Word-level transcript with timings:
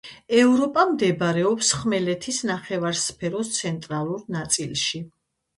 ევროპა 0.43 0.85
მდებარეობს 0.93 1.69
ხმელეთის 1.81 2.41
ნახევარსფეროს 2.53 3.55
ცენტრალურ 3.59 4.25
ნაწილში. 4.39 5.05